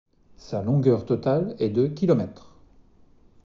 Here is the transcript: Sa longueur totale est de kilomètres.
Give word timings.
Sa 0.37 0.63
longueur 0.63 1.05
totale 1.05 1.55
est 1.59 1.69
de 1.69 1.85
kilomètres. 1.85 2.55